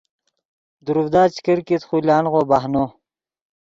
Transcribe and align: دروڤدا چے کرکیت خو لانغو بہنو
دروڤدا 0.85 1.23
چے 1.33 1.39
کرکیت 1.45 1.83
خو 1.87 1.95
لانغو 2.07 2.41
بہنو 2.49 2.85